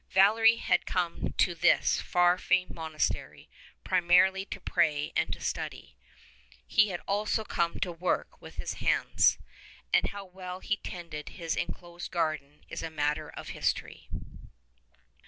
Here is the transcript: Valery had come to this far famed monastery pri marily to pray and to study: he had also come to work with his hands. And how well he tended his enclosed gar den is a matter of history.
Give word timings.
Valery 0.09 0.55
had 0.55 0.87
come 0.87 1.31
to 1.37 1.53
this 1.53 2.01
far 2.01 2.35
famed 2.39 2.71
monastery 2.73 3.47
pri 3.83 3.99
marily 3.99 4.49
to 4.49 4.59
pray 4.59 5.13
and 5.15 5.31
to 5.31 5.39
study: 5.39 5.95
he 6.65 6.87
had 6.87 7.01
also 7.07 7.43
come 7.43 7.79
to 7.79 7.91
work 7.91 8.41
with 8.41 8.55
his 8.55 8.73
hands. 8.81 9.37
And 9.93 10.09
how 10.09 10.25
well 10.25 10.59
he 10.59 10.77
tended 10.77 11.29
his 11.29 11.55
enclosed 11.55 12.09
gar 12.09 12.35
den 12.35 12.65
is 12.67 12.81
a 12.81 12.89
matter 12.89 13.29
of 13.29 13.49
history. 13.49 14.09